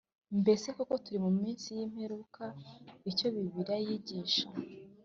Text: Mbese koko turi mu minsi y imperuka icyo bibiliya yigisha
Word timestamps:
Mbese 0.41 0.67
koko 0.75 0.93
turi 1.03 1.19
mu 1.25 1.31
minsi 1.39 1.67
y 1.77 1.79
imperuka 1.85 2.43
icyo 3.09 3.27
bibiliya 3.33 3.75
yigisha 3.85 4.45